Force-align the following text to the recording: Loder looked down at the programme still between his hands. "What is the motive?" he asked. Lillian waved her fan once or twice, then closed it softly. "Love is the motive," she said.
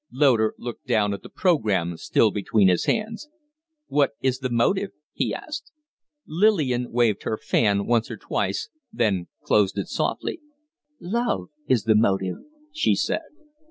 Loder 0.11 0.55
looked 0.57 0.87
down 0.87 1.13
at 1.13 1.21
the 1.21 1.29
programme 1.29 1.95
still 1.95 2.31
between 2.31 2.69
his 2.69 2.85
hands. 2.85 3.29
"What 3.85 4.13
is 4.19 4.39
the 4.39 4.49
motive?" 4.49 4.89
he 5.13 5.31
asked. 5.31 5.71
Lillian 6.25 6.91
waved 6.91 7.21
her 7.21 7.37
fan 7.37 7.85
once 7.85 8.09
or 8.09 8.17
twice, 8.17 8.69
then 8.91 9.27
closed 9.43 9.77
it 9.77 9.89
softly. 9.89 10.41
"Love 10.99 11.49
is 11.67 11.83
the 11.83 11.93
motive," 11.93 12.37
she 12.73 12.95
said. 12.95 13.21